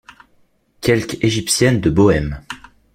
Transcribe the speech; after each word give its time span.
Quelque 0.81 1.15
égyptienne 1.23 1.79
de 1.79 1.91
Bohême 1.91 2.43